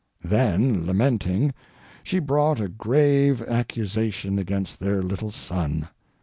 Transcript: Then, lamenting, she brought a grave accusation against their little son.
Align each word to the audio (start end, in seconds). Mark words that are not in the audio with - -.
Then, 0.23 0.87
lamenting, 0.87 1.53
she 2.01 2.17
brought 2.17 2.59
a 2.59 2.67
grave 2.67 3.39
accusation 3.43 4.39
against 4.39 4.79
their 4.79 5.03
little 5.03 5.29
son. 5.29 5.89